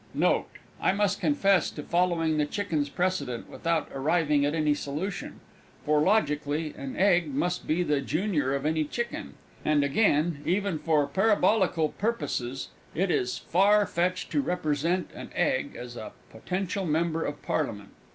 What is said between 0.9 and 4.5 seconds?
must confess to following the Chicken's precedent, without arriving